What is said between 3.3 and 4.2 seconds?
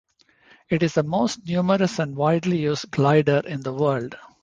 in the world.